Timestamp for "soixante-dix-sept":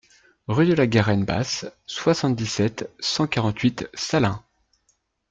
1.85-2.89